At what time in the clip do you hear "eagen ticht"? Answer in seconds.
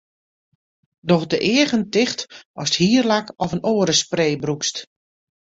1.51-2.45